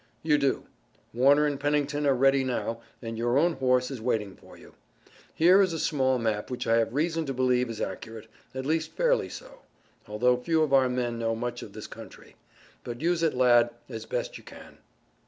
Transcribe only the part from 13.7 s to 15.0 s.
as best you can."